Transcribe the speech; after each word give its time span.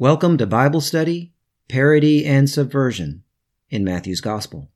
Welcome 0.00 0.38
to 0.38 0.46
Bible 0.46 0.80
study, 0.80 1.32
parody, 1.68 2.24
and 2.24 2.48
subversion 2.48 3.24
in 3.68 3.82
Matthew's 3.82 4.20
Gospel. 4.20 4.70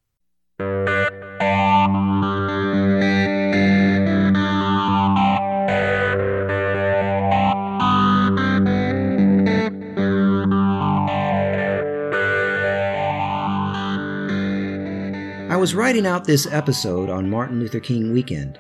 I 15.49 15.57
was 15.57 15.77
writing 15.77 16.05
out 16.05 16.25
this 16.25 16.49
episode 16.51 17.09
on 17.09 17.31
Martin 17.31 17.61
Luther 17.61 17.79
King 17.79 18.13
weekend, 18.13 18.59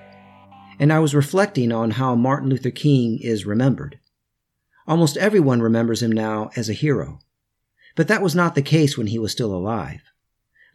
and 0.79 0.93
I 0.93 1.01
was 1.01 1.13
reflecting 1.13 1.73
on 1.73 1.91
how 1.91 2.15
Martin 2.15 2.51
Luther 2.51 2.71
King 2.71 3.19
is 3.19 3.45
remembered. 3.45 3.99
Almost 4.87 5.17
everyone 5.17 5.62
remembers 5.62 6.03
him 6.03 6.11
now 6.11 6.51
as 6.57 6.69
a 6.69 6.75
hero. 6.75 7.21
But 7.95 8.09
that 8.09 8.23
was 8.23 8.35
not 8.35 8.55
the 8.55 8.62
case 8.62 8.98
when 8.98 9.09
he 9.09 9.19
was 9.19 9.33
still 9.33 9.55
alive. 9.55 10.02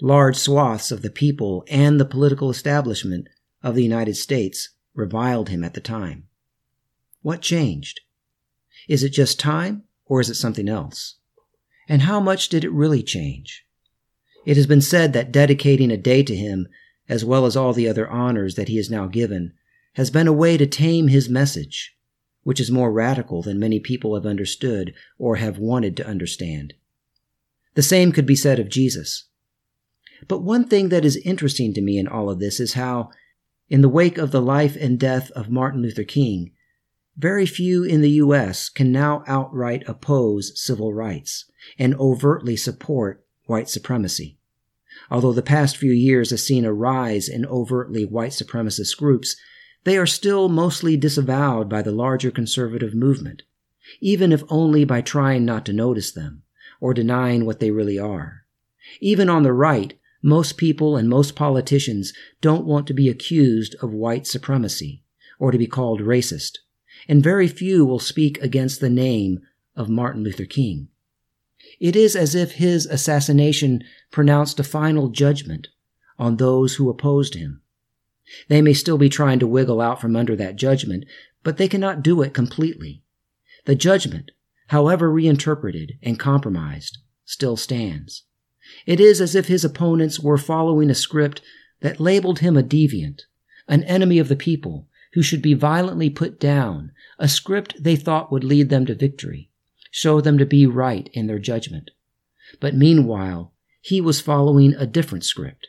Large 0.02 0.38
swaths 0.38 0.92
of 0.92 1.02
the 1.02 1.10
people 1.10 1.66
and 1.68 2.00
the 2.00 2.06
political 2.06 2.50
establishment 2.50 3.28
of 3.64 3.76
the 3.76 3.84
United 3.84 4.16
States 4.16 4.70
reviled 4.94 5.50
him 5.50 5.64
at 5.64 5.74
the 5.74 5.82
time. 5.82 6.28
What 7.22 7.42
changed? 7.42 8.02
Is 8.88 9.04
it 9.04 9.10
just 9.10 9.40
time, 9.40 9.84
or 10.06 10.22
is 10.22 10.30
it 10.30 10.36
something 10.36 10.70
else? 10.70 11.16
And 11.90 12.04
how 12.04 12.20
much 12.20 12.48
did 12.50 12.64
it 12.64 12.72
really 12.72 13.04
change? 13.04 13.66
It 14.46 14.56
has 14.56 14.68
been 14.68 14.82
said 14.82 15.12
that 15.14 15.32
dedicating 15.32 15.92
a 15.92 15.98
day 15.98 16.24
to 16.24 16.36
him, 16.36 16.68
as 17.10 17.26
well 17.26 17.46
as 17.46 17.58
all 17.58 17.74
the 17.74 17.90
other 17.90 18.08
honors 18.08 18.56
that 18.56 18.70
he 18.70 18.78
is 18.78 18.90
now 18.90 19.08
given, 19.08 19.54
has 19.96 20.10
been 20.10 20.28
a 20.28 20.34
way 20.34 20.58
to 20.58 20.68
tame 20.68 21.08
his 21.08 21.28
message 21.28 21.97
which 22.48 22.62
is 22.62 22.72
more 22.72 22.94
radical 22.94 23.42
than 23.42 23.60
many 23.60 23.78
people 23.78 24.16
have 24.16 24.26
understood 24.26 24.94
or 25.18 25.36
have 25.36 25.58
wanted 25.58 25.98
to 25.98 26.08
understand. 26.08 26.74
The 27.74 27.82
same 27.82 28.14
could 28.14 28.26
be 28.26 28.38
said 28.38 28.58
of 28.58 28.70
Jesus. 28.70 29.26
But 30.30 30.44
one 30.44 30.66
thing 30.66 30.88
that 30.88 31.04
is 31.04 31.18
interesting 31.26 31.74
to 31.74 31.82
me 31.82 31.98
in 31.98 32.08
all 32.08 32.30
of 32.30 32.40
this 32.40 32.62
is 32.62 32.76
how, 32.76 33.10
in 33.68 33.82
the 33.82 33.90
wake 33.90 34.18
of 34.18 34.32
the 34.32 34.42
life 34.42 34.78
and 34.78 34.98
death 34.98 35.30
of 35.32 35.50
Martin 35.50 35.82
Luther 35.82 36.06
King, 36.06 36.54
very 37.18 37.46
few 37.46 37.84
in 37.84 38.00
the 38.00 38.12
U.S. 38.12 38.70
can 38.70 38.94
now 38.94 39.26
outright 39.28 39.84
oppose 39.86 40.54
civil 40.56 40.94
rights 40.94 41.52
and 41.78 41.96
overtly 41.96 42.56
support 42.56 43.26
white 43.48 43.68
supremacy. 43.68 44.40
Although 45.12 45.34
the 45.34 45.42
past 45.42 45.76
few 45.76 45.92
years 45.92 46.30
has 46.30 46.48
seen 46.48 46.64
a 46.64 46.72
rise 46.72 47.28
in 47.28 47.46
overtly 47.46 48.06
white 48.06 48.32
supremacist 48.32 48.96
groups, 48.96 49.36
they 49.88 49.98
are 49.98 50.06
still 50.06 50.50
mostly 50.50 50.98
disavowed 50.98 51.70
by 51.70 51.82
the 51.82 51.94
larger 51.94 52.30
conservative 52.30 52.94
movement, 52.94 53.44
even 54.02 54.34
if 54.34 54.44
only 54.50 54.84
by 54.84 55.00
trying 55.00 55.46
not 55.46 55.66
to 55.66 55.72
notice 55.72 56.12
them 56.12 56.44
or 56.82 56.94
denying 56.94 57.46
what 57.46 57.62
they 57.62 57.72
really 57.72 57.98
are. 57.98 58.44
Even 59.00 59.30
on 59.30 59.44
the 59.44 59.54
right, 59.54 59.98
most 60.22 60.58
people 60.58 60.98
and 60.98 61.08
most 61.08 61.38
politicians 61.38 62.12
don't 62.42 62.66
want 62.66 62.86
to 62.86 62.94
be 62.94 63.08
accused 63.08 63.76
of 63.82 63.94
white 63.94 64.28
supremacy 64.28 65.04
or 65.40 65.54
to 65.54 65.58
be 65.58 65.68
called 65.68 66.02
racist, 66.02 66.58
and 67.08 67.24
very 67.24 67.48
few 67.48 67.86
will 67.86 67.98
speak 67.98 68.38
against 68.42 68.82
the 68.82 68.90
name 68.90 69.40
of 69.74 69.88
Martin 69.88 70.22
Luther 70.22 70.44
King. 70.44 70.90
It 71.80 71.96
is 71.96 72.14
as 72.14 72.36
if 72.36 72.56
his 72.56 72.88
assassination 72.88 73.86
pronounced 74.12 74.60
a 74.60 74.66
final 74.66 75.08
judgment 75.08 75.70
on 76.20 76.36
those 76.36 76.76
who 76.76 76.90
opposed 76.90 77.36
him 77.36 77.62
they 78.48 78.62
may 78.62 78.74
still 78.74 78.98
be 78.98 79.10
trying 79.10 79.40
to 79.40 79.48
wiggle 79.48 79.82
out 79.82 80.02
from 80.02 80.16
under 80.16 80.36
that 80.36 80.56
judgment, 80.56 81.06
but 81.44 81.58
they 81.58 81.68
cannot 81.68 82.04
do 82.04 82.22
it 82.22 82.34
completely. 82.34 83.04
The 83.66 83.76
judgment, 83.76 84.32
however 84.68 85.12
reinterpreted 85.12 85.94
and 86.02 86.20
compromised, 86.20 86.98
still 87.26 87.58
stands. 87.58 88.24
It 88.86 89.00
is 89.00 89.22
as 89.22 89.36
if 89.36 89.48
his 89.48 89.64
opponents 89.64 90.20
were 90.20 90.38
following 90.38 90.90
a 90.90 90.96
script 90.96 91.42
that 91.82 92.00
labeled 92.00 92.40
him 92.40 92.58
a 92.58 92.64
deviant, 92.64 93.22
an 93.68 93.84
enemy 93.84 94.20
of 94.20 94.28
the 94.28 94.36
people, 94.36 94.88
who 95.14 95.22
should 95.22 95.42
be 95.42 95.54
violently 95.54 96.10
put 96.10 96.40
down, 96.40 96.92
a 97.18 97.28
script 97.28 97.76
they 97.80 97.96
thought 97.96 98.32
would 98.32 98.44
lead 98.44 98.70
them 98.70 98.86
to 98.86 98.96
victory, 98.96 99.50
show 99.92 100.22
them 100.22 100.38
to 100.38 100.46
be 100.46 100.66
right 100.66 101.10
in 101.14 101.28
their 101.28 101.40
judgment. 101.40 101.92
But 102.60 102.76
meanwhile, 102.76 103.54
he 103.82 104.02
was 104.02 104.22
following 104.22 104.74
a 104.74 104.86
different 104.86 105.24
script, 105.24 105.68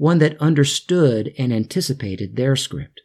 one 0.00 0.16
that 0.16 0.40
understood 0.40 1.30
and 1.36 1.52
anticipated 1.52 2.34
their 2.34 2.56
script. 2.56 3.02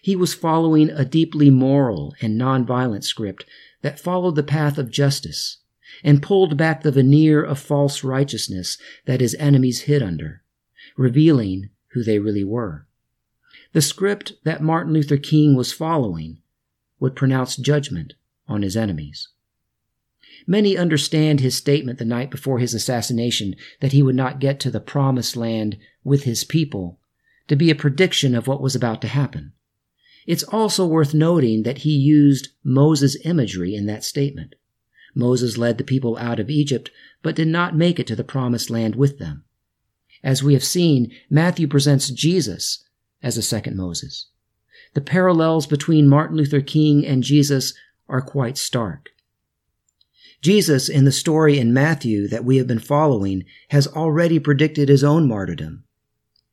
He 0.00 0.16
was 0.16 0.32
following 0.32 0.88
a 0.88 1.04
deeply 1.04 1.50
moral 1.50 2.14
and 2.22 2.40
nonviolent 2.40 3.04
script 3.04 3.44
that 3.82 4.00
followed 4.00 4.36
the 4.36 4.42
path 4.42 4.78
of 4.78 4.90
justice 4.90 5.58
and 6.02 6.22
pulled 6.22 6.56
back 6.56 6.82
the 6.82 6.92
veneer 6.92 7.44
of 7.44 7.58
false 7.58 8.02
righteousness 8.02 8.78
that 9.04 9.20
his 9.20 9.34
enemies 9.34 9.82
hid 9.82 10.02
under, 10.02 10.42
revealing 10.96 11.68
who 11.88 12.02
they 12.02 12.18
really 12.18 12.44
were. 12.44 12.86
The 13.74 13.82
script 13.82 14.32
that 14.44 14.62
Martin 14.62 14.94
Luther 14.94 15.18
King 15.18 15.54
was 15.54 15.74
following 15.74 16.38
would 16.98 17.14
pronounce 17.14 17.54
judgment 17.54 18.14
on 18.48 18.62
his 18.62 18.78
enemies. 18.78 19.28
Many 20.46 20.76
understand 20.76 21.40
his 21.40 21.54
statement 21.54 21.98
the 21.98 22.04
night 22.04 22.30
before 22.30 22.58
his 22.58 22.74
assassination 22.74 23.56
that 23.80 23.92
he 23.92 24.02
would 24.02 24.14
not 24.14 24.40
get 24.40 24.60
to 24.60 24.70
the 24.70 24.80
promised 24.80 25.36
land 25.36 25.76
with 26.04 26.24
his 26.24 26.44
people 26.44 26.98
to 27.48 27.56
be 27.56 27.70
a 27.70 27.74
prediction 27.74 28.34
of 28.34 28.46
what 28.46 28.62
was 28.62 28.74
about 28.74 29.00
to 29.02 29.08
happen. 29.08 29.52
It's 30.26 30.44
also 30.44 30.86
worth 30.86 31.14
noting 31.14 31.64
that 31.64 31.78
he 31.78 31.90
used 31.90 32.48
Moses 32.62 33.16
imagery 33.24 33.74
in 33.74 33.86
that 33.86 34.04
statement. 34.04 34.54
Moses 35.14 35.58
led 35.58 35.76
the 35.76 35.84
people 35.84 36.16
out 36.18 36.38
of 36.38 36.50
Egypt, 36.50 36.90
but 37.22 37.34
did 37.34 37.48
not 37.48 37.76
make 37.76 37.98
it 37.98 38.06
to 38.06 38.16
the 38.16 38.22
promised 38.22 38.70
land 38.70 38.94
with 38.94 39.18
them. 39.18 39.44
As 40.22 40.42
we 40.42 40.52
have 40.52 40.64
seen, 40.64 41.10
Matthew 41.28 41.66
presents 41.66 42.10
Jesus 42.10 42.84
as 43.22 43.36
a 43.36 43.42
second 43.42 43.76
Moses. 43.76 44.26
The 44.94 45.00
parallels 45.00 45.66
between 45.66 46.08
Martin 46.08 46.36
Luther 46.36 46.60
King 46.60 47.04
and 47.04 47.22
Jesus 47.22 47.74
are 48.08 48.20
quite 48.20 48.58
stark. 48.58 49.10
Jesus, 50.42 50.88
in 50.88 51.04
the 51.04 51.12
story 51.12 51.58
in 51.58 51.74
Matthew 51.74 52.26
that 52.28 52.44
we 52.44 52.56
have 52.56 52.66
been 52.66 52.78
following, 52.78 53.44
has 53.68 53.86
already 53.86 54.38
predicted 54.38 54.88
his 54.88 55.04
own 55.04 55.28
martyrdom. 55.28 55.84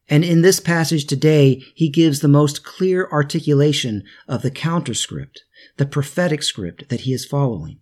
And 0.09 0.23
in 0.23 0.41
this 0.41 0.59
passage 0.59 1.05
today, 1.05 1.63
he 1.75 1.89
gives 1.89 2.19
the 2.19 2.27
most 2.27 2.63
clear 2.63 3.07
articulation 3.11 4.03
of 4.27 4.41
the 4.41 4.51
counterscript, 4.51 5.43
the 5.77 5.85
prophetic 5.85 6.43
script 6.43 6.89
that 6.89 7.01
he 7.01 7.13
is 7.13 7.25
following. 7.25 7.79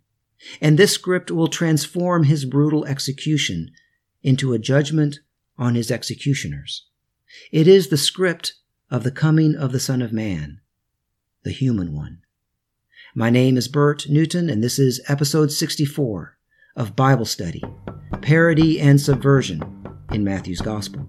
And 0.61 0.77
this 0.77 0.91
script 0.91 1.31
will 1.31 1.47
transform 1.47 2.23
his 2.23 2.45
brutal 2.45 2.85
execution 2.85 3.71
into 4.23 4.53
a 4.53 4.59
judgment 4.59 5.19
on 5.57 5.75
his 5.75 5.91
executioners. 5.91 6.87
It 7.51 7.67
is 7.67 7.89
the 7.89 7.97
script 7.97 8.53
of 8.91 9.03
the 9.03 9.11
coming 9.11 9.55
of 9.55 9.71
the 9.71 9.79
Son 9.79 10.01
of 10.01 10.13
Man, 10.13 10.61
the 11.43 11.51
human 11.51 11.93
one. 11.93 12.21
My 13.17 13.29
name 13.29 13.55
is 13.55 13.69
Bert 13.69 14.09
Newton, 14.09 14.49
and 14.49 14.61
this 14.61 14.77
is 14.77 14.99
episode 15.07 15.49
64 15.49 16.37
of 16.75 16.97
Bible 16.97 17.23
Study 17.23 17.63
Parody 18.21 18.81
and 18.81 18.99
Subversion 18.99 19.63
in 20.11 20.25
Matthew's 20.25 20.59
Gospel. 20.59 21.07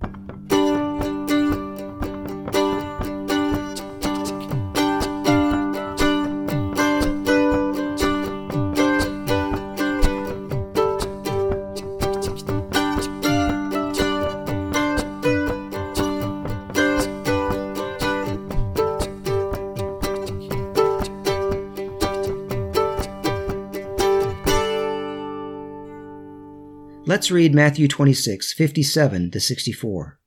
Let's 27.16 27.30
read 27.30 27.54
Matthew 27.54 27.88
26, 27.88 28.52
57 28.52 29.30
to 29.30 29.40
64. 29.40 30.18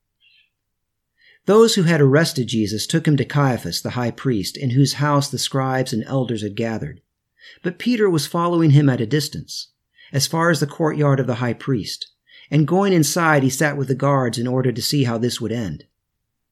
Those 1.45 1.75
who 1.75 1.83
had 1.83 2.01
arrested 2.01 2.47
Jesus 2.47 2.88
took 2.88 3.07
him 3.07 3.15
to 3.18 3.25
Caiaphas, 3.25 3.83
the 3.83 3.91
high 3.91 4.09
priest, 4.09 4.57
in 4.57 4.71
whose 4.71 4.94
house 4.94 5.30
the 5.30 5.38
scribes 5.38 5.94
and 5.94 6.03
elders 6.06 6.41
had 6.41 6.56
gathered. 6.56 7.01
But 7.62 7.77
Peter 7.77 8.09
was 8.09 8.25
following 8.25 8.71
him 8.71 8.89
at 8.89 9.01
a 9.01 9.06
distance, 9.06 9.68
as 10.12 10.25
far 10.25 10.50
as 10.50 10.62
the 10.62 10.65
courtyard 10.65 11.19
of 11.19 11.27
the 11.27 11.36
high 11.36 11.53
priest, 11.53 12.09
and 12.50 12.68
going 12.68 12.92
inside 12.92 13.44
he 13.44 13.51
sat 13.51 13.77
with 13.77 13.88
the 13.88 13.94
guards 13.94 14.39
in 14.39 14.47
order 14.47 14.71
to 14.71 14.81
see 14.81 15.03
how 15.03 15.19
this 15.19 15.39
would 15.39 15.51
end. 15.51 15.83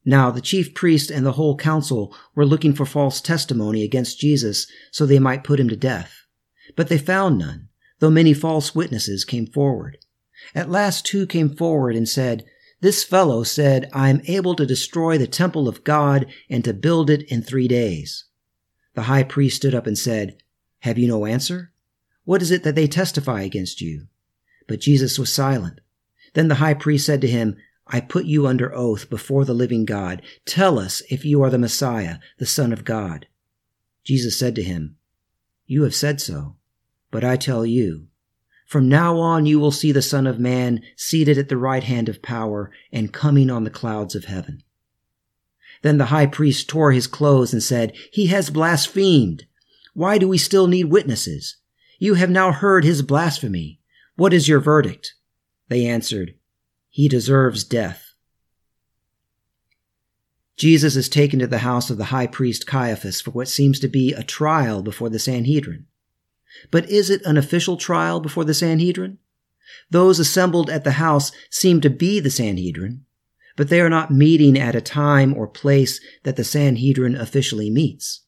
Now 0.06 0.30
the 0.30 0.40
chief 0.40 0.76
priest 0.76 1.10
and 1.10 1.26
the 1.26 1.32
whole 1.32 1.58
council 1.58 2.16
were 2.36 2.46
looking 2.46 2.76
for 2.76 2.86
false 2.86 3.22
testimony 3.22 3.82
against 3.82 4.20
Jesus 4.20 4.68
so 4.92 5.08
they 5.08 5.18
might 5.18 5.44
put 5.44 5.60
him 5.60 5.70
to 5.70 5.76
death. 5.76 6.28
But 6.76 6.90
they 6.90 7.00
found 7.00 7.40
none, 7.40 7.70
though 7.98 8.12
many 8.12 8.36
false 8.36 8.76
witnesses 8.76 9.26
came 9.26 9.48
forward. 9.48 9.98
At 10.56 10.70
last 10.70 11.06
two 11.06 11.26
came 11.26 11.56
forward 11.56 11.96
and 11.96 12.08
said, 12.08 12.46
This 12.82 13.04
fellow 13.04 13.44
said, 13.44 13.90
I 13.94 14.10
am 14.10 14.22
able 14.28 14.56
to 14.56 14.66
destroy 14.66 15.18
the 15.18 15.28
temple 15.28 15.68
of 15.68 15.84
God 15.84 16.26
and 16.50 16.64
to 16.64 16.74
build 16.74 17.10
it 17.10 17.24
in 17.32 17.42
three 17.42 17.68
days. 17.68 18.26
The 18.94 19.04
high 19.04 19.24
priest 19.24 19.58
stood 19.58 19.76
up 19.76 19.88
and 19.88 19.98
said, 19.98 20.38
Have 20.80 20.98
you 20.98 21.08
no 21.08 21.26
answer? 21.26 21.72
What 22.24 22.42
is 22.42 22.52
it 22.52 22.64
that 22.64 22.76
they 22.76 22.88
testify 22.88 23.42
against 23.42 23.82
you? 23.82 24.08
But 24.68 24.82
Jesus 24.82 25.18
was 25.18 25.32
silent. 25.32 25.80
Then 26.34 26.48
the 26.48 26.56
high 26.56 26.74
priest 26.74 27.06
said 27.06 27.22
to 27.22 27.28
him, 27.28 27.58
I 27.88 28.02
put 28.02 28.26
you 28.26 28.48
under 28.48 28.76
oath 28.76 29.10
before 29.10 29.46
the 29.46 29.54
living 29.54 29.86
God. 29.86 30.22
Tell 30.46 30.78
us 30.78 31.02
if 31.10 31.24
you 31.24 31.42
are 31.42 31.50
the 31.50 31.58
Messiah, 31.58 32.18
the 32.38 32.46
Son 32.46 32.74
of 32.74 32.84
God. 32.84 33.28
Jesus 34.04 34.38
said 34.38 34.56
to 34.56 34.64
him, 34.64 34.98
You 35.66 35.84
have 35.84 35.96
said 35.96 36.20
so, 36.20 36.56
but 37.12 37.24
I 37.24 37.38
tell 37.38 37.66
you, 37.66 38.08
from 38.68 38.90
now 38.90 39.18
on 39.18 39.46
you 39.46 39.60
will 39.60 39.72
see 39.72 39.94
the 39.94 40.02
Son 40.02 40.28
of 40.28 40.40
Man 40.40 40.82
seated 40.98 41.38
at 41.38 41.48
the 41.48 41.56
right 41.56 41.84
hand 41.84 42.10
of 42.10 42.22
power 42.22 42.70
and 42.92 43.14
coming 43.14 43.50
on 43.50 43.64
the 43.64 43.70
clouds 43.70 44.14
of 44.14 44.26
heaven. 44.26 44.62
Then 45.84 45.98
the 45.98 46.08
high 46.08 46.26
priest 46.26 46.68
tore 46.68 46.92
his 46.92 47.08
clothes 47.08 47.54
and 47.54 47.64
said, 47.64 47.96
He 48.12 48.28
has 48.28 48.50
blasphemed. 48.50 49.46
Why 49.94 50.18
do 50.18 50.28
we 50.28 50.38
still 50.38 50.68
need 50.68 50.86
witnesses? 50.86 51.56
You 51.98 52.16
have 52.16 52.30
now 52.30 52.52
heard 52.52 52.84
his 52.84 53.02
blasphemy. 53.02 53.80
What 54.18 54.34
is 54.34 54.50
your 54.50 54.60
verdict? 54.60 55.14
They 55.70 55.86
answered, 55.86 56.36
He 56.90 57.08
deserves 57.08 57.64
death. 57.64 58.14
Jesus 60.58 60.98
is 60.98 61.08
taken 61.08 61.40
to 61.40 61.48
the 61.48 61.60
house 61.60 61.90
of 61.90 61.98
the 61.98 62.06
high 62.06 62.28
priest 62.28 62.68
Caiaphas 62.68 63.22
for 63.22 63.32
what 63.32 63.48
seems 63.48 63.80
to 63.80 63.88
be 63.88 64.12
a 64.12 64.24
trial 64.24 64.82
before 64.82 65.10
the 65.10 65.20
Sanhedrin. 65.20 65.86
But 66.72 66.90
is 66.90 67.10
it 67.10 67.26
an 67.26 67.38
official 67.38 67.78
trial 67.78 68.20
before 68.20 68.46
the 68.46 68.54
Sanhedrin? 68.54 69.18
Those 69.90 70.20
assembled 70.20 70.70
at 70.70 70.84
the 70.84 70.92
house 70.92 71.32
seem 71.50 71.82
to 71.82 71.90
be 71.90 72.20
the 72.20 72.30
Sanhedrin, 72.30 73.06
but 73.56 73.70
they 73.70 73.82
are 73.82 73.90
not 73.90 74.12
meeting 74.12 74.58
at 74.58 74.76
a 74.76 74.82
time 74.82 75.34
or 75.34 75.48
place 75.48 76.00
that 76.24 76.36
the 76.36 76.44
Sanhedrin 76.44 77.16
officially 77.16 77.70
meets. 77.70 78.22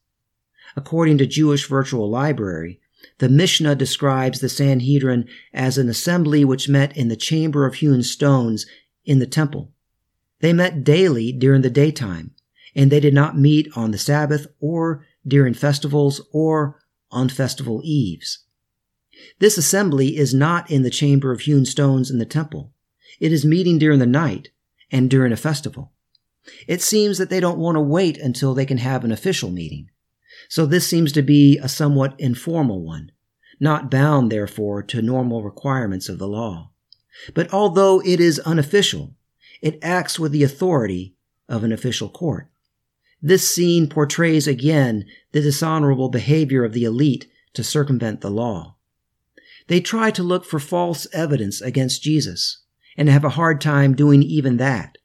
According 0.76 1.18
to 1.18 1.26
Jewish 1.26 1.66
Virtual 1.66 2.08
Library, 2.08 2.80
the 3.18 3.28
Mishnah 3.28 3.74
describes 3.74 4.40
the 4.40 4.48
Sanhedrin 4.48 5.28
as 5.52 5.78
an 5.78 5.88
assembly 5.88 6.44
which 6.44 6.68
met 6.68 6.96
in 6.96 7.08
the 7.08 7.16
chamber 7.16 7.66
of 7.66 7.74
hewn 7.74 8.02
stones 8.02 8.66
in 9.04 9.18
the 9.18 9.26
temple. 9.26 9.72
They 10.40 10.52
met 10.52 10.84
daily 10.84 11.32
during 11.32 11.62
the 11.62 11.70
daytime, 11.70 12.32
and 12.74 12.90
they 12.90 13.00
did 13.00 13.14
not 13.14 13.38
meet 13.38 13.68
on 13.76 13.90
the 13.90 13.98
Sabbath 13.98 14.46
or 14.60 15.04
during 15.26 15.54
festivals 15.54 16.20
or 16.32 16.80
on 17.10 17.28
festival 17.28 17.80
eves. 17.84 18.40
This 19.38 19.58
assembly 19.58 20.16
is 20.16 20.32
not 20.32 20.70
in 20.70 20.82
the 20.82 20.90
chamber 20.90 21.32
of 21.32 21.42
hewn 21.42 21.66
stones 21.66 22.10
in 22.10 22.18
the 22.18 22.24
temple. 22.24 22.72
It 23.18 23.32
is 23.32 23.44
meeting 23.44 23.78
during 23.78 23.98
the 23.98 24.06
night 24.06 24.50
and 24.90 25.10
during 25.10 25.32
a 25.32 25.36
festival. 25.36 25.92
It 26.66 26.82
seems 26.82 27.18
that 27.18 27.30
they 27.30 27.40
don't 27.40 27.58
want 27.58 27.76
to 27.76 27.80
wait 27.80 28.18
until 28.18 28.54
they 28.54 28.64
can 28.64 28.78
have 28.78 29.04
an 29.04 29.12
official 29.12 29.50
meeting. 29.50 29.90
So 30.48 30.66
this 30.66 30.86
seems 30.86 31.12
to 31.12 31.22
be 31.22 31.58
a 31.58 31.68
somewhat 31.68 32.14
informal 32.18 32.82
one, 32.82 33.12
not 33.58 33.90
bound, 33.90 34.32
therefore, 34.32 34.82
to 34.84 35.02
normal 35.02 35.42
requirements 35.42 36.08
of 36.08 36.18
the 36.18 36.28
law. 36.28 36.70
But 37.34 37.52
although 37.52 38.00
it 38.00 38.20
is 38.20 38.38
unofficial, 38.40 39.14
it 39.60 39.78
acts 39.82 40.18
with 40.18 40.32
the 40.32 40.42
authority 40.42 41.14
of 41.48 41.62
an 41.62 41.72
official 41.72 42.08
court. 42.08 42.49
This 43.22 43.48
scene 43.48 43.88
portrays 43.88 44.46
again 44.46 45.04
the 45.32 45.42
dishonorable 45.42 46.08
behavior 46.08 46.64
of 46.64 46.72
the 46.72 46.84
elite 46.84 47.26
to 47.54 47.62
circumvent 47.62 48.20
the 48.20 48.30
law. 48.30 48.76
They 49.66 49.80
try 49.80 50.10
to 50.12 50.22
look 50.22 50.44
for 50.44 50.58
false 50.58 51.06
evidence 51.12 51.60
against 51.60 52.02
Jesus 52.02 52.62
and 52.96 53.08
have 53.08 53.24
a 53.24 53.30
hard 53.30 53.60
time 53.60 53.94
doing 53.94 54.22
even 54.22 54.56
that, 54.56 54.98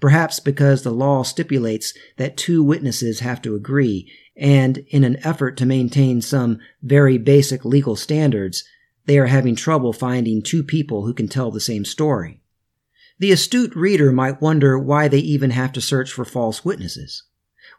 perhaps 0.00 0.40
because 0.40 0.82
the 0.82 0.92
law 0.92 1.22
stipulates 1.22 1.92
that 2.16 2.36
two 2.36 2.62
witnesses 2.62 3.20
have 3.20 3.42
to 3.42 3.54
agree, 3.54 4.10
and 4.36 4.78
in 4.88 5.04
an 5.04 5.18
effort 5.24 5.56
to 5.56 5.66
maintain 5.66 6.20
some 6.20 6.58
very 6.82 7.18
basic 7.18 7.64
legal 7.64 7.96
standards, 7.96 8.64
they 9.06 9.18
are 9.18 9.26
having 9.26 9.54
trouble 9.54 9.92
finding 9.92 10.42
two 10.42 10.62
people 10.62 11.04
who 11.04 11.14
can 11.14 11.28
tell 11.28 11.50
the 11.50 11.60
same 11.60 11.84
story. 11.84 12.40
The 13.18 13.32
astute 13.32 13.74
reader 13.74 14.12
might 14.12 14.42
wonder 14.42 14.78
why 14.78 15.08
they 15.08 15.18
even 15.18 15.50
have 15.50 15.72
to 15.72 15.80
search 15.80 16.12
for 16.12 16.24
false 16.24 16.64
witnesses. 16.64 17.24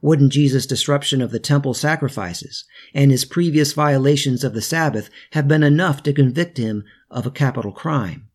Wouldn't 0.01 0.31
Jesus' 0.31 0.67
disruption 0.67 1.21
of 1.21 1.31
the 1.31 1.39
temple 1.39 1.73
sacrifices 1.73 2.65
and 2.93 3.09
his 3.09 3.25
previous 3.25 3.73
violations 3.73 4.43
of 4.43 4.53
the 4.53 4.61
Sabbath 4.61 5.09
have 5.31 5.47
been 5.47 5.63
enough 5.63 6.03
to 6.03 6.13
convict 6.13 6.57
him 6.57 6.83
of 7.09 7.25
a 7.25 7.31
capital 7.31 7.71
crime? 7.71 8.29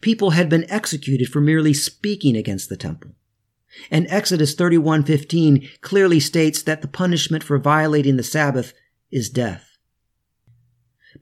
People 0.00 0.30
had 0.30 0.48
been 0.48 0.70
executed 0.70 1.28
for 1.28 1.40
merely 1.40 1.74
speaking 1.74 2.36
against 2.36 2.68
the 2.68 2.76
temple. 2.76 3.16
And 3.90 4.06
Exodus 4.08 4.54
31:15 4.54 5.68
clearly 5.80 6.20
states 6.20 6.62
that 6.62 6.82
the 6.82 6.88
punishment 6.88 7.42
for 7.42 7.58
violating 7.58 8.16
the 8.16 8.22
Sabbath 8.22 8.72
is 9.10 9.30
death. 9.30 9.66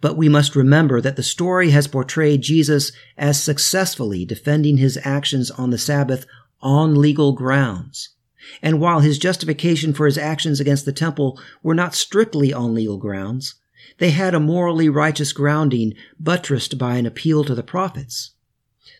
But 0.00 0.16
we 0.16 0.28
must 0.28 0.54
remember 0.54 1.00
that 1.00 1.16
the 1.16 1.22
story 1.22 1.70
has 1.70 1.86
portrayed 1.86 2.42
Jesus 2.42 2.92
as 3.16 3.42
successfully 3.42 4.24
defending 4.24 4.76
his 4.76 4.98
actions 5.02 5.50
on 5.50 5.70
the 5.70 5.78
Sabbath 5.78 6.26
on 6.60 6.94
legal 6.94 7.32
grounds. 7.32 8.10
And 8.62 8.80
while 8.80 9.00
his 9.00 9.18
justification 9.18 9.92
for 9.92 10.06
his 10.06 10.18
actions 10.18 10.60
against 10.60 10.84
the 10.84 10.92
temple 10.92 11.40
were 11.62 11.74
not 11.74 11.94
strictly 11.94 12.52
on 12.52 12.74
legal 12.74 12.96
grounds, 12.96 13.56
they 13.98 14.10
had 14.10 14.34
a 14.34 14.40
morally 14.40 14.88
righteous 14.88 15.32
grounding 15.32 15.94
buttressed 16.20 16.78
by 16.78 16.96
an 16.96 17.06
appeal 17.06 17.44
to 17.44 17.54
the 17.54 17.62
prophets. 17.62 18.32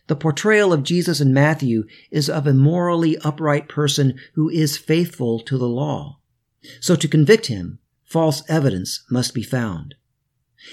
The 0.07 0.15
portrayal 0.15 0.73
of 0.73 0.83
Jesus 0.83 1.21
in 1.21 1.33
Matthew 1.33 1.85
is 2.09 2.29
of 2.29 2.47
a 2.47 2.53
morally 2.53 3.17
upright 3.19 3.69
person 3.69 4.19
who 4.33 4.49
is 4.49 4.77
faithful 4.77 5.39
to 5.41 5.57
the 5.57 5.67
law. 5.67 6.19
So 6.81 6.95
to 6.95 7.07
convict 7.07 7.45
him, 7.45 7.79
false 8.03 8.43
evidence 8.49 9.03
must 9.09 9.33
be 9.33 9.43
found. 9.43 9.95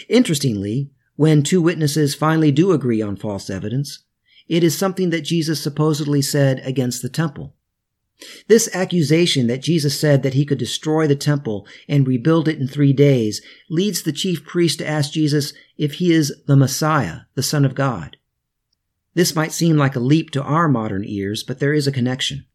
Interestingly, 0.08 0.90
when 1.16 1.42
two 1.42 1.62
witnesses 1.62 2.14
finally 2.14 2.50
do 2.50 2.72
agree 2.72 3.02
on 3.02 3.16
false 3.16 3.48
evidence, 3.50 4.00
it 4.48 4.64
is 4.64 4.76
something 4.76 5.10
that 5.10 5.22
Jesus 5.22 5.60
supposedly 5.60 6.22
said 6.22 6.60
against 6.64 7.02
the 7.02 7.08
temple. 7.08 7.54
This 8.48 8.68
accusation 8.74 9.46
that 9.48 9.62
Jesus 9.62 9.98
said 9.98 10.22
that 10.22 10.34
he 10.34 10.46
could 10.46 10.58
destroy 10.58 11.06
the 11.06 11.16
temple 11.16 11.66
and 11.88 12.06
rebuild 12.06 12.48
it 12.48 12.58
in 12.58 12.66
three 12.66 12.92
days 12.92 13.42
leads 13.68 14.02
the 14.02 14.12
chief 14.12 14.44
priest 14.44 14.78
to 14.78 14.88
ask 14.88 15.12
Jesus 15.12 15.52
if 15.76 15.94
he 15.94 16.12
is 16.12 16.34
the 16.46 16.56
Messiah, 16.56 17.20
the 17.34 17.42
Son 17.42 17.64
of 17.64 17.74
God. 17.74 18.16
This 19.14 19.34
might 19.34 19.52
seem 19.52 19.76
like 19.76 19.96
a 19.96 20.00
leap 20.00 20.30
to 20.30 20.42
our 20.42 20.68
modern 20.68 21.04
ears, 21.04 21.42
but 21.42 21.58
there 21.58 21.74
is 21.74 21.86
a 21.86 21.92
connection. 21.92 22.46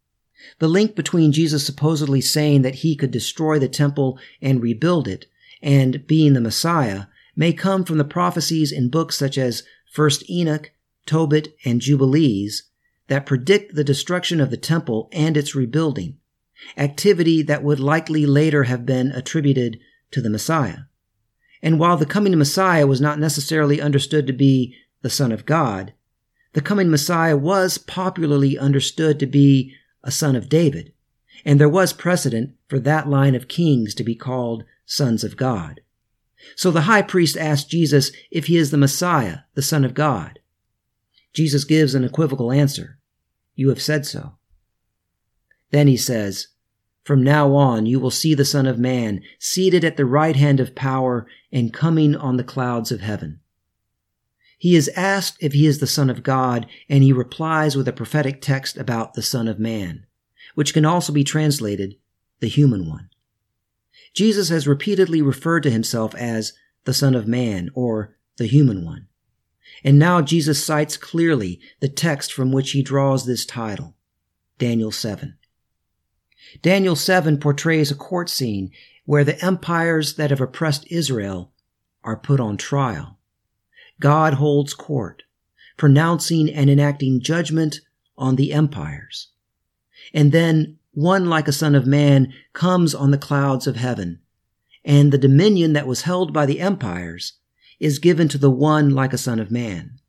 The 0.59 0.67
link 0.67 0.95
between 0.95 1.31
Jesus 1.31 1.65
supposedly 1.65 2.21
saying 2.21 2.63
that 2.63 2.75
he 2.75 2.95
could 2.95 3.11
destroy 3.11 3.59
the 3.59 3.69
temple 3.69 4.17
and 4.41 4.61
rebuild 4.61 5.07
it 5.07 5.27
and 5.61 6.05
being 6.07 6.33
the 6.33 6.41
Messiah 6.41 7.05
may 7.35 7.53
come 7.53 7.83
from 7.83 7.97
the 7.97 8.03
prophecies 8.03 8.71
in 8.71 8.89
books 8.89 9.17
such 9.17 9.37
as 9.37 9.63
1st 9.95 10.29
Enoch, 10.29 10.71
Tobit, 11.05 11.55
and 11.63 11.81
Jubilees 11.81 12.63
that 13.11 13.25
predict 13.25 13.75
the 13.75 13.83
destruction 13.83 14.39
of 14.39 14.51
the 14.51 14.55
temple 14.55 15.09
and 15.11 15.35
its 15.35 15.53
rebuilding, 15.53 16.17
activity 16.77 17.41
that 17.41 17.61
would 17.61 17.77
likely 17.77 18.25
later 18.25 18.63
have 18.63 18.85
been 18.85 19.11
attributed 19.11 19.77
to 20.11 20.21
the 20.21 20.29
Messiah. 20.29 20.83
And 21.61 21.77
while 21.77 21.97
the 21.97 22.05
coming 22.05 22.37
Messiah 22.37 22.87
was 22.87 23.01
not 23.01 23.19
necessarily 23.19 23.81
understood 23.81 24.27
to 24.27 24.33
be 24.33 24.77
the 25.01 25.09
Son 25.09 25.33
of 25.33 25.45
God, 25.45 25.91
the 26.53 26.61
coming 26.61 26.89
Messiah 26.89 27.35
was 27.35 27.77
popularly 27.77 28.57
understood 28.57 29.19
to 29.19 29.27
be 29.27 29.75
a 30.05 30.09
son 30.09 30.37
of 30.37 30.47
David, 30.47 30.93
and 31.43 31.59
there 31.59 31.67
was 31.67 31.91
precedent 31.91 32.55
for 32.69 32.79
that 32.79 33.09
line 33.09 33.35
of 33.35 33.49
kings 33.49 33.93
to 33.95 34.05
be 34.05 34.15
called 34.15 34.63
sons 34.85 35.25
of 35.25 35.35
God. 35.35 35.81
So 36.55 36.71
the 36.71 36.83
high 36.83 37.01
priest 37.01 37.35
asked 37.35 37.69
Jesus 37.69 38.13
if 38.31 38.45
he 38.45 38.55
is 38.55 38.71
the 38.71 38.77
Messiah, 38.77 39.39
the 39.53 39.61
Son 39.61 39.83
of 39.83 39.93
God. 39.93 40.39
Jesus 41.33 41.65
gives 41.65 41.93
an 41.93 42.05
equivocal 42.05 42.53
answer. 42.53 42.99
You 43.61 43.69
have 43.69 43.79
said 43.79 44.07
so. 44.07 44.37
Then 45.69 45.87
he 45.87 45.95
says, 45.95 46.47
From 47.03 47.21
now 47.21 47.53
on 47.53 47.85
you 47.85 47.99
will 47.99 48.09
see 48.09 48.33
the 48.33 48.43
Son 48.43 48.65
of 48.65 48.79
Man 48.79 49.21
seated 49.37 49.85
at 49.85 49.97
the 49.97 50.05
right 50.05 50.35
hand 50.35 50.59
of 50.59 50.73
power 50.73 51.27
and 51.51 51.71
coming 51.71 52.15
on 52.15 52.37
the 52.37 52.43
clouds 52.43 52.91
of 52.91 53.01
heaven. 53.01 53.39
He 54.57 54.75
is 54.75 54.89
asked 54.95 55.37
if 55.41 55.53
he 55.53 55.67
is 55.67 55.77
the 55.77 55.85
Son 55.85 56.09
of 56.09 56.23
God, 56.23 56.65
and 56.89 57.03
he 57.03 57.13
replies 57.13 57.75
with 57.75 57.87
a 57.87 57.93
prophetic 57.93 58.41
text 58.41 58.77
about 58.77 59.13
the 59.13 59.21
Son 59.21 59.47
of 59.47 59.59
Man, 59.59 60.07
which 60.55 60.73
can 60.73 60.83
also 60.83 61.13
be 61.13 61.23
translated 61.23 61.97
the 62.39 62.47
human 62.47 62.89
one. 62.89 63.11
Jesus 64.15 64.49
has 64.49 64.67
repeatedly 64.67 65.21
referred 65.21 65.61
to 65.61 65.69
himself 65.69 66.15
as 66.15 66.53
the 66.85 66.95
Son 66.95 67.13
of 67.13 67.27
Man 67.27 67.69
or 67.75 68.17
the 68.37 68.47
human 68.47 68.83
one. 68.83 69.05
And 69.83 69.97
now 69.97 70.21
Jesus 70.21 70.63
cites 70.63 70.97
clearly 70.97 71.59
the 71.79 71.89
text 71.89 72.33
from 72.33 72.51
which 72.51 72.71
he 72.71 72.81
draws 72.81 73.25
this 73.25 73.45
title 73.45 73.95
Daniel 74.57 74.91
7. 74.91 75.37
Daniel 76.61 76.95
7 76.95 77.39
portrays 77.39 77.91
a 77.91 77.95
court 77.95 78.29
scene 78.29 78.71
where 79.05 79.23
the 79.23 79.43
empires 79.43 80.15
that 80.15 80.29
have 80.29 80.41
oppressed 80.41 80.85
Israel 80.91 81.51
are 82.03 82.17
put 82.17 82.39
on 82.39 82.57
trial. 82.57 83.17
God 83.99 84.35
holds 84.35 84.73
court, 84.73 85.23
pronouncing 85.77 86.49
and 86.49 86.69
enacting 86.69 87.21
judgment 87.21 87.79
on 88.17 88.35
the 88.35 88.53
empires. 88.53 89.29
And 90.13 90.31
then 90.31 90.77
one 90.93 91.29
like 91.29 91.47
a 91.47 91.53
son 91.53 91.75
of 91.75 91.87
man 91.87 92.33
comes 92.53 92.93
on 92.93 93.11
the 93.11 93.17
clouds 93.17 93.67
of 93.67 93.77
heaven, 93.77 94.19
and 94.83 95.11
the 95.11 95.17
dominion 95.17 95.73
that 95.73 95.87
was 95.87 96.01
held 96.01 96.33
by 96.33 96.45
the 96.45 96.59
empires 96.59 97.33
is 97.81 97.99
given 97.99 98.29
to 98.29 98.37
the 98.37 98.51
one 98.51 98.91
like 98.91 99.11
a 99.11 99.17
son 99.17 99.39
of 99.39 99.51
man. 99.51 99.99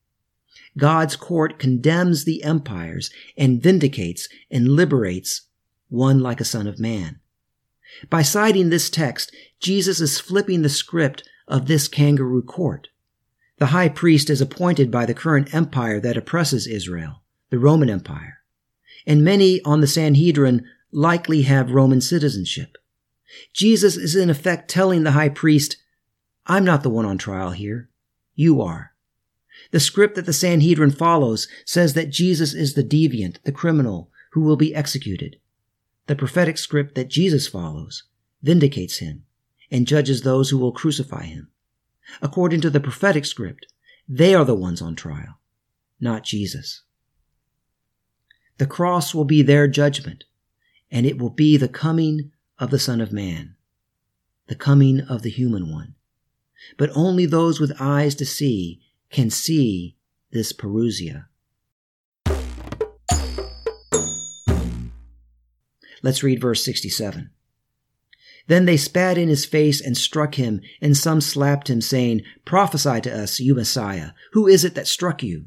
God's 0.78 1.16
court 1.16 1.58
condemns 1.58 2.24
the 2.24 2.44
empires 2.44 3.10
and 3.36 3.62
vindicates 3.62 4.28
and 4.50 4.76
liberates 4.76 5.42
one 5.88 6.20
like 6.20 6.40
a 6.40 6.44
son 6.44 6.66
of 6.66 6.78
man. 6.78 7.18
By 8.08 8.22
citing 8.22 8.70
this 8.70 8.88
text, 8.88 9.34
Jesus 9.58 10.00
is 10.00 10.20
flipping 10.20 10.62
the 10.62 10.68
script 10.68 11.24
of 11.48 11.66
this 11.66 11.88
kangaroo 11.88 12.42
court. 12.42 12.88
The 13.58 13.66
high 13.66 13.88
priest 13.88 14.30
is 14.30 14.40
appointed 14.40 14.90
by 14.90 15.06
the 15.06 15.14
current 15.14 15.54
empire 15.54 15.98
that 16.00 16.16
oppresses 16.16 16.66
Israel, 16.66 17.22
the 17.50 17.58
Roman 17.58 17.90
Empire. 17.90 18.38
And 19.06 19.24
many 19.24 19.60
on 19.62 19.80
the 19.80 19.86
Sanhedrin 19.86 20.66
likely 20.90 21.42
have 21.42 21.70
Roman 21.70 22.00
citizenship. 22.00 22.76
Jesus 23.54 23.96
is 23.96 24.14
in 24.14 24.28
effect 24.28 24.68
telling 24.70 25.04
the 25.04 25.12
high 25.12 25.30
priest, 25.30 25.76
I'm 26.46 26.64
not 26.64 26.82
the 26.82 26.90
one 26.90 27.06
on 27.06 27.18
trial 27.18 27.50
here. 27.50 27.88
You 28.34 28.60
are. 28.62 28.92
The 29.70 29.80
script 29.80 30.14
that 30.16 30.26
the 30.26 30.32
Sanhedrin 30.32 30.90
follows 30.90 31.46
says 31.64 31.94
that 31.94 32.10
Jesus 32.10 32.54
is 32.54 32.74
the 32.74 32.82
deviant, 32.82 33.42
the 33.42 33.52
criminal, 33.52 34.10
who 34.32 34.40
will 34.40 34.56
be 34.56 34.74
executed. 34.74 35.36
The 36.06 36.16
prophetic 36.16 36.58
script 36.58 36.94
that 36.94 37.08
Jesus 37.08 37.46
follows 37.46 38.04
vindicates 38.42 38.98
him 38.98 39.24
and 39.70 39.86
judges 39.86 40.22
those 40.22 40.50
who 40.50 40.58
will 40.58 40.72
crucify 40.72 41.24
him. 41.24 41.48
According 42.20 42.60
to 42.62 42.70
the 42.70 42.80
prophetic 42.80 43.24
script, 43.24 43.66
they 44.08 44.34
are 44.34 44.44
the 44.44 44.54
ones 44.54 44.82
on 44.82 44.96
trial, 44.96 45.38
not 46.00 46.24
Jesus. 46.24 46.82
The 48.58 48.66
cross 48.66 49.14
will 49.14 49.24
be 49.24 49.42
their 49.42 49.68
judgment, 49.68 50.24
and 50.90 51.06
it 51.06 51.18
will 51.18 51.30
be 51.30 51.56
the 51.56 51.68
coming 51.68 52.32
of 52.58 52.70
the 52.70 52.78
Son 52.78 53.00
of 53.00 53.12
Man, 53.12 53.54
the 54.48 54.54
coming 54.54 55.00
of 55.00 55.22
the 55.22 55.30
human 55.30 55.72
one. 55.72 55.94
But 56.76 56.90
only 56.94 57.26
those 57.26 57.60
with 57.60 57.80
eyes 57.80 58.14
to 58.16 58.26
see 58.26 58.80
can 59.10 59.30
see 59.30 59.96
this 60.30 60.52
Parousia. 60.52 61.26
Let's 66.02 66.22
read 66.22 66.40
verse 66.40 66.64
67. 66.64 67.30
Then 68.48 68.64
they 68.64 68.76
spat 68.76 69.18
in 69.18 69.28
his 69.28 69.44
face 69.44 69.80
and 69.80 69.96
struck 69.96 70.34
him, 70.34 70.60
and 70.80 70.96
some 70.96 71.20
slapped 71.20 71.70
him, 71.70 71.80
saying, 71.80 72.22
Prophesy 72.44 73.00
to 73.02 73.22
us, 73.22 73.38
you 73.38 73.54
Messiah. 73.54 74.10
Who 74.32 74.48
is 74.48 74.64
it 74.64 74.74
that 74.74 74.88
struck 74.88 75.22
you? 75.22 75.46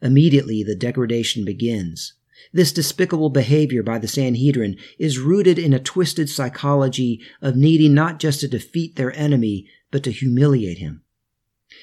Immediately 0.00 0.62
the 0.62 0.74
degradation 0.74 1.44
begins. 1.44 2.14
This 2.52 2.72
despicable 2.72 3.30
behavior 3.30 3.82
by 3.82 3.98
the 3.98 4.08
Sanhedrin 4.08 4.76
is 4.98 5.18
rooted 5.18 5.58
in 5.58 5.72
a 5.72 5.78
twisted 5.78 6.28
psychology 6.28 7.20
of 7.40 7.56
needing 7.56 7.94
not 7.94 8.18
just 8.18 8.40
to 8.40 8.48
defeat 8.48 8.96
their 8.96 9.14
enemy, 9.16 9.66
but 9.90 10.02
to 10.04 10.12
humiliate 10.12 10.78
him. 10.78 11.02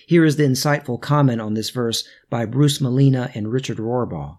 Here 0.07 0.25
is 0.25 0.37
the 0.37 0.43
insightful 0.43 0.99
comment 0.99 1.41
on 1.41 1.53
this 1.53 1.69
verse 1.69 2.07
by 2.29 2.45
Bruce 2.45 2.79
Malina 2.79 3.31
and 3.35 3.51
Richard 3.51 3.77
Rohrbaugh. 3.77 4.37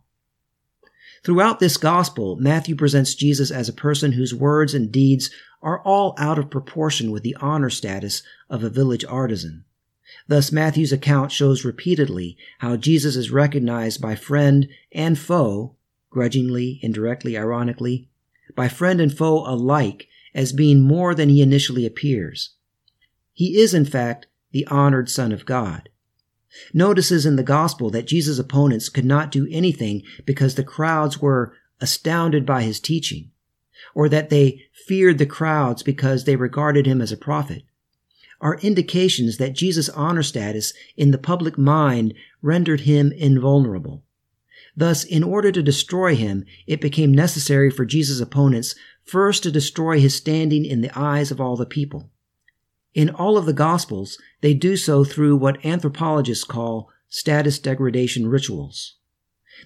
Throughout 1.23 1.61
this 1.61 1.77
gospel, 1.77 2.37
Matthew 2.37 2.75
presents 2.75 3.15
Jesus 3.15 3.51
as 3.51 3.69
a 3.69 3.75
person 3.75 4.13
whose 4.13 4.35
words 4.35 4.75
and 4.75 4.91
deeds 4.91 5.31
are 5.63 5.81
all 5.83 6.15
out 6.19 6.39
of 6.39 6.51
proportion 6.51 7.11
with 7.11 7.23
the 7.23 7.37
honor 7.41 7.71
status 7.71 8.23
of 8.49 8.65
a 8.65 8.71
village 8.71 9.05
artisan. 9.05 9.65
Thus, 10.27 10.51
Matthew's 10.51 10.93
account 10.93 11.31
shows 11.31 11.65
repeatedly 11.65 12.37
how 12.59 12.77
Jesus 12.77 13.17
is 13.17 13.31
recognized 13.31 14.01
by 14.01 14.15
friend 14.15 14.69
and 14.93 15.19
foe, 15.19 15.77
grudgingly, 16.11 16.79
indirectly, 16.83 17.39
ironically, 17.39 18.09
by 18.55 18.69
friend 18.69 19.01
and 19.01 19.17
foe 19.17 19.45
alike 19.47 20.09
as 20.35 20.53
being 20.53 20.81
more 20.81 21.15
than 21.15 21.29
he 21.29 21.41
initially 21.41 21.87
appears. 21.87 22.55
He 23.33 23.59
is, 23.59 23.73
in 23.73 23.85
fact, 23.85 24.27
the 24.53 24.67
honored 24.67 25.09
Son 25.09 25.33
of 25.33 25.47
God 25.47 25.89
notices 26.75 27.27
in 27.27 27.37
the 27.37 27.43
gospel 27.43 27.91
that 27.91 28.07
Jesus' 28.07 28.39
opponents 28.39 28.89
could 28.89 29.05
not 29.05 29.31
do 29.31 29.47
anything 29.51 30.03
because 30.25 30.55
the 30.55 30.65
crowds 30.65 31.21
were 31.21 31.55
astounded 31.81 32.45
by 32.45 32.63
his 32.63 32.81
teaching, 32.81 33.31
or 33.95 34.09
that 34.09 34.31
they 34.31 34.63
feared 34.87 35.19
the 35.19 35.27
crowds 35.27 35.83
because 35.83 36.25
they 36.25 36.37
regarded 36.37 36.87
him 36.87 37.01
as 37.01 37.13
a 37.13 37.17
prophet, 37.17 37.63
are 38.41 38.59
indications 38.63 39.37
that 39.37 39.53
Jesus' 39.53 39.89
honor 39.91 40.23
status 40.23 40.73
in 40.97 41.11
the 41.11 41.19
public 41.19 41.59
mind 41.59 42.15
rendered 42.43 42.81
him 42.81 43.13
invulnerable. 43.13 44.03
Thus, 44.81 45.05
in 45.05 45.23
order 45.23 45.53
to 45.53 45.63
destroy 45.63 46.17
him, 46.17 46.47
it 46.67 46.81
became 46.81 47.13
necessary 47.13 47.71
for 47.71 47.85
Jesus' 47.85 48.19
opponents 48.19 48.75
first 49.05 49.43
to 49.43 49.51
destroy 49.51 50.01
his 50.01 50.15
standing 50.15 50.65
in 50.65 50.81
the 50.81 50.99
eyes 50.99 51.31
of 51.31 51.39
all 51.39 51.55
the 51.55 51.67
people. 51.67 52.09
In 52.95 53.11
all 53.11 53.37
of 53.37 53.45
the 53.45 53.53
Gospels, 53.53 54.17
they 54.41 54.55
do 54.55 54.79
so 54.79 55.05
through 55.05 55.37
what 55.37 55.63
anthropologists 55.67 56.45
call 56.45 56.89
status 57.11 57.59
degradation 57.59 58.27
rituals. 58.27 58.97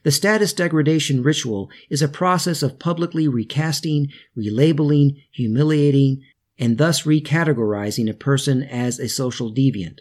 The 0.02 0.11
status 0.11 0.52
degradation 0.52 1.23
ritual 1.23 1.71
is 1.88 2.02
a 2.02 2.09
process 2.09 2.61
of 2.61 2.80
publicly 2.80 3.28
recasting, 3.28 4.09
relabeling, 4.37 5.23
humiliating, 5.30 6.25
and 6.59 6.76
thus 6.76 7.02
recategorizing 7.02 8.11
a 8.11 8.14
person 8.14 8.64
as 8.64 8.99
a 8.99 9.09
social 9.09 9.54
deviant. 9.54 10.00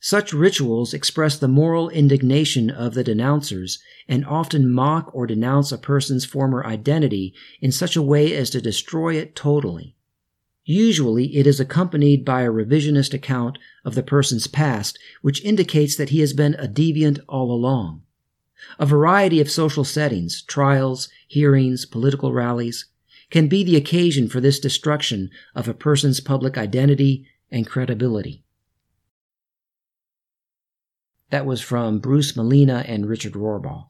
Such 0.00 0.32
rituals 0.32 0.94
express 0.94 1.36
the 1.36 1.48
moral 1.48 1.88
indignation 1.88 2.70
of 2.70 2.94
the 2.94 3.02
denouncers 3.02 3.80
and 4.06 4.24
often 4.24 4.70
mock 4.70 5.10
or 5.12 5.26
denounce 5.26 5.72
a 5.72 5.78
person's 5.78 6.24
former 6.24 6.64
identity 6.64 7.34
in 7.60 7.72
such 7.72 7.96
a 7.96 8.02
way 8.02 8.34
as 8.34 8.50
to 8.50 8.60
destroy 8.60 9.16
it 9.16 9.34
totally. 9.34 9.96
Usually 10.64 11.36
it 11.36 11.46
is 11.46 11.58
accompanied 11.58 12.24
by 12.24 12.42
a 12.42 12.50
revisionist 12.50 13.12
account 13.12 13.58
of 13.84 13.94
the 13.94 14.02
person's 14.02 14.46
past, 14.46 14.98
which 15.22 15.42
indicates 15.44 15.96
that 15.96 16.10
he 16.10 16.20
has 16.20 16.32
been 16.32 16.54
a 16.54 16.68
deviant 16.68 17.20
all 17.26 17.50
along. 17.50 18.02
A 18.78 18.86
variety 18.86 19.40
of 19.40 19.50
social 19.50 19.84
settings, 19.84 20.42
trials, 20.42 21.08
hearings, 21.26 21.86
political 21.86 22.32
rallies, 22.32 22.86
can 23.30 23.48
be 23.48 23.64
the 23.64 23.76
occasion 23.76 24.28
for 24.28 24.40
this 24.40 24.60
destruction 24.60 25.30
of 25.54 25.68
a 25.68 25.74
person's 25.74 26.20
public 26.20 26.56
identity 26.56 27.26
and 27.50 27.66
credibility. 27.66 28.44
That 31.30 31.44
was 31.44 31.60
from 31.60 31.98
Bruce 31.98 32.32
Malina 32.32 32.84
and 32.88 33.06
Richard 33.06 33.34
Rohrbaugh. 33.34 33.86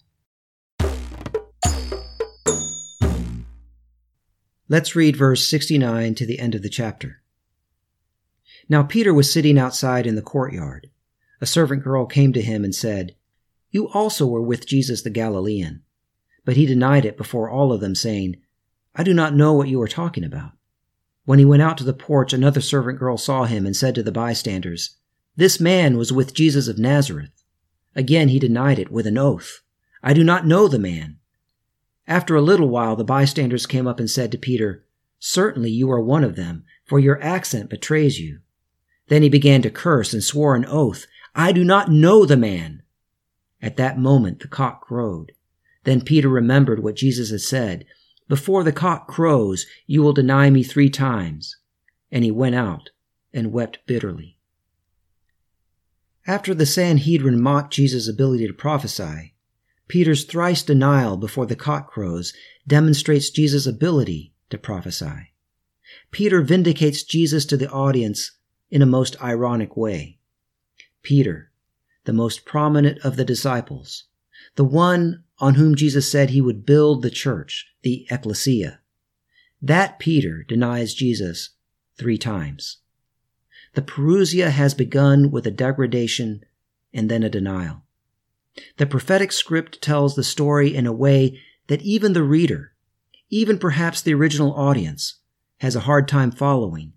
Let's 4.68 4.96
read 4.96 5.16
verse 5.16 5.48
69 5.48 6.14
to 6.16 6.26
the 6.26 6.40
end 6.40 6.54
of 6.54 6.62
the 6.62 6.68
chapter. 6.68 7.22
Now 8.68 8.82
Peter 8.82 9.14
was 9.14 9.32
sitting 9.32 9.58
outside 9.58 10.06
in 10.06 10.14
the 10.14 10.20
courtyard. 10.20 10.90
A 11.40 11.46
servant 11.46 11.84
girl 11.84 12.06
came 12.06 12.32
to 12.32 12.42
him 12.42 12.64
and 12.64 12.74
said, 12.74 13.14
You 13.70 13.88
also 13.88 14.26
were 14.26 14.42
with 14.42 14.66
Jesus 14.66 15.02
the 15.02 15.10
Galilean. 15.10 15.82
But 16.44 16.56
he 16.56 16.66
denied 16.66 17.04
it 17.04 17.16
before 17.16 17.48
all 17.48 17.72
of 17.72 17.80
them, 17.80 17.94
saying, 17.94 18.36
I 18.94 19.04
do 19.04 19.14
not 19.14 19.34
know 19.34 19.54
what 19.54 19.68
you 19.68 19.80
are 19.80 19.88
talking 19.88 20.24
about. 20.24 20.52
When 21.24 21.38
he 21.38 21.44
went 21.44 21.62
out 21.62 21.78
to 21.78 21.84
the 21.84 21.92
porch, 21.92 22.32
another 22.32 22.60
servant 22.60 22.98
girl 22.98 23.16
saw 23.16 23.44
him 23.44 23.64
and 23.64 23.76
said 23.76 23.94
to 23.94 24.02
the 24.02 24.12
bystanders, 24.12 24.97
This 25.38 25.60
man 25.60 25.96
was 25.96 26.12
with 26.12 26.34
Jesus 26.34 26.66
of 26.66 26.80
Nazareth. 26.80 27.44
Again 27.94 28.26
he 28.26 28.40
denied 28.40 28.80
it 28.80 28.90
with 28.90 29.06
an 29.06 29.16
oath. 29.16 29.60
I 30.02 30.12
do 30.12 30.24
not 30.24 30.48
know 30.48 30.66
the 30.66 30.80
man. 30.80 31.18
After 32.08 32.34
a 32.34 32.42
little 32.42 32.68
while, 32.68 32.96
the 32.96 33.04
bystanders 33.04 33.64
came 33.64 33.86
up 33.86 34.00
and 34.00 34.10
said 34.10 34.32
to 34.32 34.36
Peter, 34.36 34.84
Certainly 35.20 35.70
you 35.70 35.92
are 35.92 36.00
one 36.00 36.24
of 36.24 36.34
them, 36.34 36.64
for 36.84 36.98
your 36.98 37.22
accent 37.22 37.70
betrays 37.70 38.18
you. 38.18 38.40
Then 39.06 39.22
he 39.22 39.28
began 39.28 39.62
to 39.62 39.70
curse 39.70 40.12
and 40.12 40.24
swore 40.24 40.56
an 40.56 40.64
oath, 40.66 41.06
I 41.36 41.52
do 41.52 41.62
not 41.62 41.88
know 41.88 42.26
the 42.26 42.36
man. 42.36 42.82
At 43.62 43.76
that 43.76 43.96
moment 43.96 44.40
the 44.40 44.48
cock 44.48 44.80
crowed. 44.80 45.30
Then 45.84 46.00
Peter 46.00 46.28
remembered 46.28 46.82
what 46.82 46.96
Jesus 46.96 47.30
had 47.30 47.42
said, 47.42 47.84
Before 48.26 48.64
the 48.64 48.72
cock 48.72 49.06
crows, 49.06 49.66
you 49.86 50.02
will 50.02 50.12
deny 50.12 50.50
me 50.50 50.64
three 50.64 50.90
times. 50.90 51.58
And 52.10 52.24
he 52.24 52.32
went 52.32 52.56
out 52.56 52.90
and 53.32 53.52
wept 53.52 53.78
bitterly. 53.86 54.37
After 56.28 56.52
the 56.52 56.66
Sanhedrin 56.66 57.40
mocked 57.40 57.72
Jesus' 57.72 58.06
ability 58.06 58.46
to 58.46 58.52
prophesy, 58.52 59.34
Peter's 59.88 60.24
thrice 60.24 60.62
denial 60.62 61.16
before 61.16 61.46
the 61.46 61.56
cock 61.56 61.90
crows 61.90 62.34
demonstrates 62.66 63.30
Jesus' 63.30 63.66
ability 63.66 64.34
to 64.50 64.58
prophesy. 64.58 65.32
Peter 66.10 66.42
vindicates 66.42 67.02
Jesus 67.02 67.46
to 67.46 67.56
the 67.56 67.70
audience 67.70 68.32
in 68.68 68.82
a 68.82 68.86
most 68.86 69.16
ironic 69.22 69.74
way. 69.74 70.18
Peter, 71.02 71.50
the 72.04 72.12
most 72.12 72.44
prominent 72.44 72.98
of 72.98 73.16
the 73.16 73.24
disciples, 73.24 74.04
the 74.56 74.64
one 74.64 75.24
on 75.38 75.54
whom 75.54 75.74
Jesus 75.74 76.12
said 76.12 76.28
he 76.28 76.42
would 76.42 76.66
build 76.66 77.00
the 77.00 77.10
church, 77.10 77.72
the 77.80 78.06
ecclesia, 78.10 78.80
that 79.62 79.98
Peter 79.98 80.44
denies 80.46 80.92
Jesus 80.92 81.54
three 81.96 82.18
times. 82.18 82.82
The 83.74 83.82
Parousia 83.82 84.50
has 84.50 84.74
begun 84.74 85.30
with 85.30 85.46
a 85.46 85.50
degradation 85.50 86.44
and 86.92 87.10
then 87.10 87.22
a 87.22 87.30
denial. 87.30 87.82
The 88.76 88.86
prophetic 88.86 89.32
script 89.32 89.80
tells 89.82 90.16
the 90.16 90.24
story 90.24 90.74
in 90.74 90.86
a 90.86 90.92
way 90.92 91.38
that 91.68 91.82
even 91.82 92.12
the 92.12 92.22
reader, 92.22 92.72
even 93.30 93.58
perhaps 93.58 94.02
the 94.02 94.14
original 94.14 94.54
audience, 94.54 95.18
has 95.58 95.76
a 95.76 95.80
hard 95.80 96.08
time 96.08 96.30
following 96.30 96.92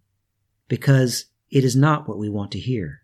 because 0.67 1.25
it 1.49 1.63
is 1.63 1.75
not 1.75 2.07
what 2.07 2.17
we 2.17 2.29
want 2.29 2.51
to 2.51 2.59
hear. 2.59 3.01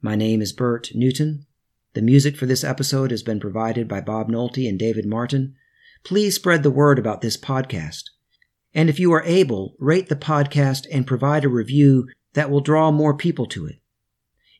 My 0.00 0.14
name 0.14 0.42
is 0.42 0.52
Bert 0.52 0.90
Newton. 0.94 1.46
The 1.94 2.02
music 2.02 2.36
for 2.36 2.46
this 2.46 2.64
episode 2.64 3.10
has 3.10 3.22
been 3.22 3.40
provided 3.40 3.88
by 3.88 4.00
Bob 4.00 4.28
Nolte 4.28 4.68
and 4.68 4.78
David 4.78 5.06
Martin. 5.06 5.54
Please 6.04 6.34
spread 6.34 6.62
the 6.62 6.70
word 6.70 6.98
about 6.98 7.20
this 7.20 7.36
podcast. 7.36 8.04
And 8.74 8.88
if 8.88 8.98
you 8.98 9.12
are 9.12 9.22
able, 9.24 9.74
rate 9.78 10.08
the 10.08 10.16
podcast 10.16 10.86
and 10.90 11.06
provide 11.06 11.44
a 11.44 11.48
review 11.48 12.08
that 12.34 12.50
will 12.50 12.60
draw 12.60 12.90
more 12.90 13.14
people 13.16 13.46
to 13.46 13.66
it. 13.66 13.80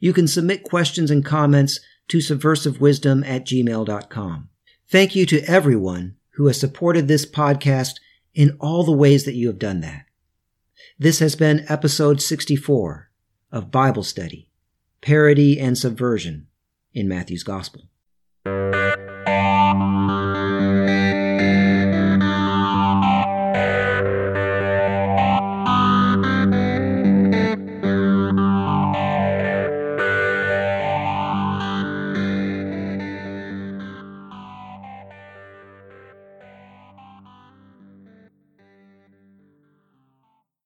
You 0.01 0.13
can 0.13 0.29
submit 0.29 0.65
questions 0.65 1.11
and 1.11 1.25
comments 1.25 1.81
to 2.09 2.19
subversivewisdom 2.19 3.27
at 3.27 3.47
gmail.com. 3.47 4.49
Thank 4.89 5.15
you 5.15 5.25
to 5.27 5.43
everyone 5.45 6.17
who 6.35 6.47
has 6.47 6.61
supported 6.61 7.09
this 7.09 7.25
podcast 7.25 7.95
in 8.35 8.57
all 8.61 8.85
the 8.85 8.93
ways 8.93 9.25
that 9.25 9.35
you 9.35 9.47
have 9.47 9.59
done 9.59 9.81
that. 9.81 10.07
This 10.99 11.21
has 11.21 11.37
been 11.37 11.65
episode 11.69 12.21
64 12.21 13.11
of 13.51 13.71
Bible 13.71 14.03
Study, 14.03 14.51
Parody 15.01 15.59
and 15.59 15.77
Subversion 15.79 16.49
in 16.93 17.09
Matthew's 17.09 17.43
Gospel. 17.43 17.89